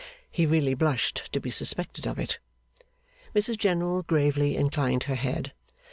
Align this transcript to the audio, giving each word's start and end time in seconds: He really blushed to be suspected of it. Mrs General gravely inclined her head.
He 0.31 0.47
really 0.47 0.73
blushed 0.73 1.29
to 1.31 1.39
be 1.39 1.51
suspected 1.51 2.07
of 2.07 2.17
it. 2.17 2.39
Mrs 3.35 3.59
General 3.59 4.01
gravely 4.01 4.57
inclined 4.57 5.03
her 5.03 5.13
head. 5.13 5.53